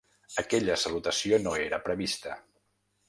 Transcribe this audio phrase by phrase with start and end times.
[0.43, 2.39] Aquella salutació no era prevista.